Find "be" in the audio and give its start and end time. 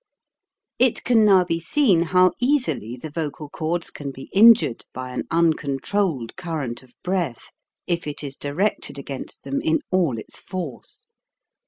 1.43-1.59, 4.11-4.31